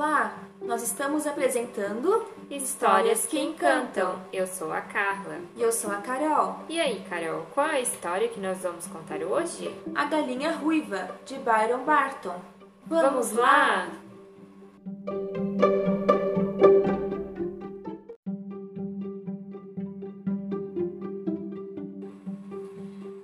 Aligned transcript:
Olá, 0.00 0.32
nós 0.62 0.80
estamos 0.84 1.26
apresentando 1.26 2.24
Histórias 2.48 3.26
que 3.26 3.36
Encantam. 3.36 4.14
Eu 4.32 4.46
sou 4.46 4.72
a 4.72 4.80
Carla. 4.80 5.40
e 5.56 5.60
eu 5.60 5.72
sou 5.72 5.90
a 5.90 5.96
Carol, 5.96 6.60
E 6.68 6.78
aí, 6.78 7.04
Carol, 7.10 7.44
qual 7.52 7.66
é 7.66 7.78
a 7.78 7.80
história 7.80 8.28
que 8.28 8.38
nós 8.38 8.58
vamos 8.58 8.86
contar 8.86 9.20
hoje? 9.24 9.74
a 9.96 10.04
galinha 10.04 10.52
ruiva 10.52 11.10
de 11.26 11.34
Byron 11.40 11.82
Barton. 11.84 12.40
Vamos 12.86 13.32
lá? 13.32 13.88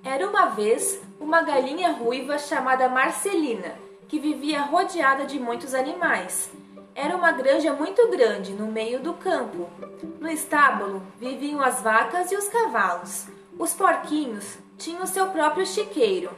Era 0.02 0.28
uma 0.28 0.46
vez 0.50 1.00
uma 1.20 1.42
galinha 1.42 1.92
ruiva 1.92 2.38
chamada 2.38 2.88
Marcelina, 2.88 3.74
que 4.08 4.18
vivia 4.18 4.62
rodeada 4.62 5.24
de 5.24 5.38
muitos 5.38 5.74
animais. 5.74 6.50
Era 6.94 7.16
uma 7.16 7.32
granja 7.32 7.72
muito 7.72 8.08
grande 8.08 8.52
no 8.52 8.66
meio 8.66 9.00
do 9.00 9.14
campo. 9.14 9.68
No 10.20 10.30
estábulo 10.30 11.02
viviam 11.18 11.60
as 11.60 11.82
vacas 11.82 12.30
e 12.30 12.36
os 12.36 12.48
cavalos. 12.48 13.26
Os 13.58 13.72
porquinhos 13.72 14.58
tinham 14.78 15.06
seu 15.06 15.28
próprio 15.28 15.66
chiqueiro. 15.66 16.30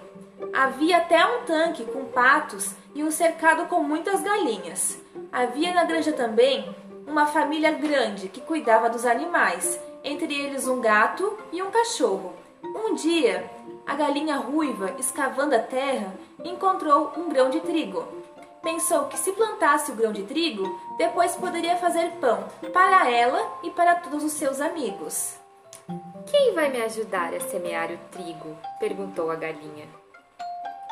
Havia 0.52 0.98
até 0.98 1.24
um 1.26 1.44
tanque 1.44 1.84
com 1.84 2.04
patos 2.06 2.74
e 2.94 3.02
um 3.02 3.10
cercado 3.10 3.66
com 3.66 3.82
muitas 3.82 4.22
galinhas. 4.22 4.98
Havia 5.30 5.74
na 5.74 5.84
granja 5.84 6.12
também 6.12 6.74
uma 7.06 7.26
família 7.26 7.70
grande 7.72 8.28
que 8.28 8.40
cuidava 8.40 8.90
dos 8.90 9.04
animais, 9.04 9.78
entre 10.02 10.34
eles 10.34 10.66
um 10.66 10.80
gato 10.80 11.36
e 11.52 11.62
um 11.62 11.70
cachorro. 11.70 12.34
Um 12.62 12.94
dia, 12.94 13.48
a 13.86 13.94
galinha 13.94 14.36
ruiva, 14.36 14.96
escavando 14.98 15.54
a 15.54 15.60
terra, 15.60 16.12
encontrou 16.44 17.12
um 17.16 17.28
grão 17.28 17.48
de 17.48 17.60
trigo. 17.60 18.06
Pensou 18.62 19.04
que 19.04 19.16
se 19.16 19.32
plantasse 19.32 19.92
o 19.92 19.94
grão 19.94 20.12
de 20.12 20.24
trigo, 20.24 20.64
depois 20.98 21.36
poderia 21.36 21.76
fazer 21.76 22.10
pão 22.20 22.48
para 22.72 23.08
ela 23.08 23.40
e 23.62 23.70
para 23.70 23.94
todos 23.94 24.24
os 24.24 24.32
seus 24.32 24.60
amigos. 24.60 25.36
Quem 26.26 26.52
vai 26.52 26.68
me 26.68 26.82
ajudar 26.82 27.32
a 27.32 27.40
semear 27.40 27.92
o 27.92 27.98
trigo? 28.10 28.56
perguntou 28.80 29.30
a 29.30 29.36
galinha. 29.36 29.86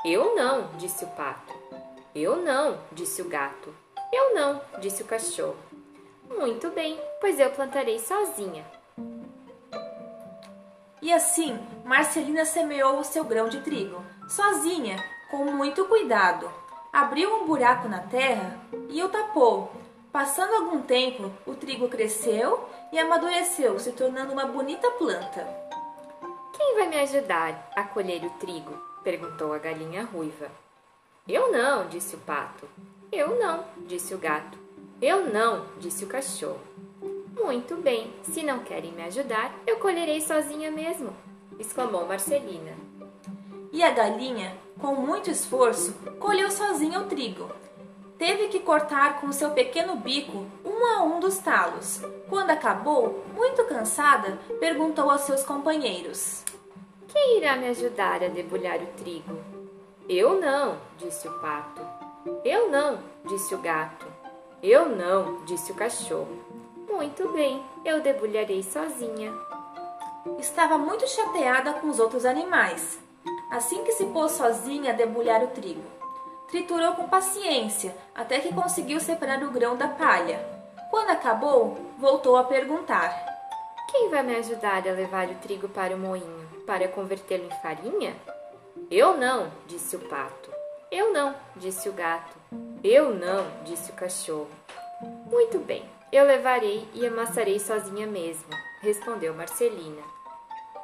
Eu 0.05 0.37
não, 0.37 0.69
disse 0.79 1.05
o 1.05 1.09
pato. 1.09 1.53
Eu 2.15 2.37
não, 2.37 2.79
disse 2.93 3.21
o 3.21 3.29
gato. 3.29 3.75
Eu 4.13 4.35
não, 4.35 4.61
disse 4.79 5.03
o 5.03 5.07
cachorro. 5.07 5.57
Muito 6.31 6.71
bem, 6.71 6.97
pois 7.21 7.41
eu 7.41 7.51
plantarei 7.51 7.99
sozinha. 7.99 8.65
E 11.05 11.13
assim, 11.13 11.59
Marcelina 11.85 12.47
semeou 12.47 12.99
o 12.99 13.05
seu 13.05 13.25
grão 13.25 13.47
de 13.47 13.61
trigo, 13.61 14.03
sozinha, 14.27 14.97
com 15.31 15.45
muito 15.53 15.85
cuidado. 15.85 16.51
Abriu 16.91 17.31
um 17.43 17.47
buraco 17.47 17.87
na 17.89 17.99
terra 17.99 18.59
e 18.89 19.03
o 19.03 19.11
tapou. 19.11 19.71
Passando 20.11 20.55
algum 20.55 20.81
tempo, 20.81 21.31
o 21.45 21.53
trigo 21.53 21.91
cresceu 21.91 22.67
e 22.91 22.99
amadureceu, 22.99 23.79
se 23.79 23.93
tornando 23.93 24.33
uma 24.33 24.47
bonita 24.47 24.91
planta. 24.93 25.47
Quem 26.57 26.75
vai 26.77 26.89
me 26.89 26.97
ajudar 26.97 27.71
a 27.77 27.83
colher 27.83 28.25
o 28.25 28.31
trigo? 28.39 28.73
perguntou 29.03 29.53
a 29.53 29.59
galinha 29.59 30.05
ruiva. 30.05 30.51
Eu 31.29 31.53
não, 31.53 31.87
disse 31.87 32.17
o 32.17 32.21
pato. 32.21 32.67
Eu 33.13 33.39
não, 33.39 33.63
disse 33.87 34.15
o 34.15 34.19
gato. 34.19 34.59
Eu 35.03 35.31
não, 35.31 35.67
disse 35.79 36.03
o 36.03 36.09
cachorro. 36.09 36.74
Muito 37.35 37.77
bem, 37.77 38.13
se 38.23 38.43
não 38.43 38.61
querem 38.61 38.93
me 38.93 39.03
ajudar, 39.03 39.55
eu 39.67 39.77
colherei 39.79 40.21
sozinha 40.21 40.71
mesmo, 40.71 41.15
exclamou 41.59 42.07
Marcelina. 42.07 42.73
E 43.73 43.83
a 43.83 43.91
galinha, 43.91 44.57
com 44.81 44.95
muito 44.95 45.31
esforço, 45.31 45.95
colheu 46.21 46.51
sozinha 46.51 47.01
o 47.01 47.07
trigo. 47.07 47.51
Teve 48.17 48.49
que 48.49 48.61
cortar 48.61 49.21
com 49.21 49.33
seu 49.33 49.51
pequeno 49.51 49.97
bico 49.97 50.47
um 50.65 50.87
a 50.87 51.03
um 51.03 51.19
dos 51.19 51.39
talos. 51.39 52.01
Quando 52.29 52.51
acabou, 52.51 53.25
muito 53.35 53.65
cansada, 53.65 54.39
perguntou 54.61 55.11
aos 55.11 55.23
seus 55.23 55.43
companheiros: 55.43 56.45
Quem 57.09 57.39
irá 57.39 57.57
me 57.57 57.67
ajudar 57.69 58.23
a 58.23 58.29
debulhar 58.29 58.81
o 58.81 58.87
trigo? 58.97 59.37
Eu 60.09 60.41
não, 60.41 60.79
disse 60.97 61.27
o 61.27 61.33
pato. 61.41 61.83
Eu 62.45 62.71
não, 62.71 63.01
disse 63.25 63.55
o 63.55 63.59
gato. 63.59 64.07
Eu 64.63 64.89
não, 64.89 65.45
disse 65.45 65.73
o 65.73 65.75
cachorro. 65.75 66.64
Muito 66.95 67.29
bem, 67.31 67.61
eu 67.85 68.01
debulharei 68.01 68.63
sozinha. 68.63 69.33
Estava 70.39 70.79
muito 70.79 71.07
chateada 71.09 71.73
com 71.75 71.89
os 71.89 71.99
outros 71.99 72.25
animais. 72.25 73.01
Assim 73.51 73.83
que 73.83 73.93
se 73.93 74.07
pôs 74.07 74.31
sozinha 74.31 74.93
a 74.93 74.97
debulhar 74.97 75.43
o 75.43 75.49
trigo, 75.49 75.83
triturou 76.49 76.95
com 76.95 77.09
paciência 77.09 77.95
até 78.15 78.39
que 78.39 78.55
conseguiu 78.55 79.01
separar 79.01 79.43
o 79.43 79.51
grão 79.51 79.77
da 79.77 79.89
palha. 79.89 80.39
Quando 80.89 81.11
acabou, 81.11 81.77
voltou 81.99 82.37
a 82.37 82.45
perguntar: 82.45 83.13
Quem 83.91 84.09
vai 84.09 84.23
me 84.23 84.37
ajudar 84.37 84.87
a 84.89 84.93
levar 84.93 85.29
o 85.29 85.35
trigo 85.35 85.69
para 85.69 85.97
o 85.97 85.99
moinho, 85.99 86.49
para 86.65 86.87
convertê-lo 86.87 87.47
em 87.47 87.61
farinha? 87.61 88.15
Eu 88.89 89.17
não, 89.17 89.51
disse 89.67 89.97
o 89.97 90.01
pato. 90.09 90.51
Eu 90.93 91.13
não, 91.13 91.35
disse 91.57 91.89
o 91.89 91.93
gato. 91.93 92.37
Eu 92.85 93.13
não, 93.13 93.45
disse 93.65 93.91
o 93.91 93.95
cachorro. 93.95 94.49
Muito 95.29 95.59
bem, 95.59 95.85
eu 96.17 96.25
levarei 96.25 96.87
e 96.95 97.05
amassarei 97.07 97.59
sozinha 97.59 98.07
mesmo, 98.07 98.51
respondeu 98.81 99.35
Marcelina. 99.35 100.03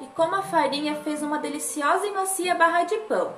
E 0.01 0.07
como 0.09 0.35
a 0.35 0.43
farinha 0.43 0.97
fez 0.97 1.23
uma 1.23 1.39
deliciosa 1.39 2.07
e 2.07 2.11
macia 2.11 2.55
barra 2.55 2.83
de 2.85 2.97
pão. 2.99 3.33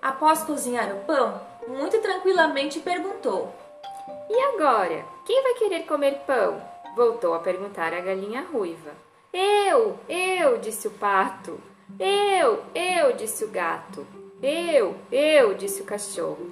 Após 0.00 0.42
cozinhar 0.42 0.90
o 0.90 1.04
pão, 1.04 1.40
muito 1.68 2.00
tranquilamente 2.00 2.80
perguntou: 2.80 3.54
E 4.28 4.34
agora, 4.54 5.04
quem 5.24 5.42
vai 5.42 5.54
querer 5.54 5.86
comer 5.86 6.22
pão? 6.26 6.60
Voltou 6.96 7.34
a 7.34 7.38
perguntar 7.38 7.94
a 7.94 8.00
galinha 8.00 8.44
ruiva. 8.52 8.90
Eu, 9.32 9.98
eu, 10.08 10.58
disse 10.58 10.88
o 10.88 10.90
pato. 10.90 11.60
Eu, 12.00 12.64
eu, 12.74 13.12
disse 13.12 13.44
o 13.44 13.48
gato. 13.48 14.04
Eu, 14.42 14.96
eu, 15.10 15.54
disse 15.54 15.82
o 15.82 15.84
cachorro. 15.86 16.50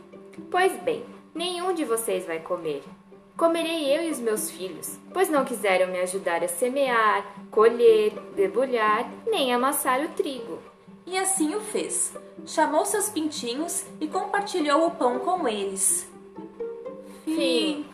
Pois 0.51 0.81
bem, 0.81 1.05
nenhum 1.35 1.75
de 1.75 1.85
vocês 1.85 2.25
vai 2.25 2.39
comer. 2.39 2.85
Comerei 3.41 3.97
eu 3.97 4.03
e 4.03 4.11
os 4.11 4.19
meus 4.19 4.51
filhos, 4.51 4.99
pois 5.15 5.31
não 5.31 5.47
quiseram 5.47 5.91
me 5.91 5.99
ajudar 6.01 6.45
a 6.45 6.47
semear, 6.47 7.25
colher, 7.51 8.13
debulhar, 8.37 9.11
nem 9.27 9.55
amassar 9.55 10.05
o 10.05 10.09
trigo. 10.09 10.59
E 11.07 11.17
assim 11.17 11.55
o 11.55 11.61
fez. 11.63 12.13
Chamou 12.45 12.85
seus 12.85 13.09
pintinhos 13.09 13.87
e 13.99 14.07
compartilhou 14.07 14.87
o 14.87 14.91
pão 14.91 15.21
com 15.21 15.49
eles. 15.49 16.07
Fim. 17.25 17.87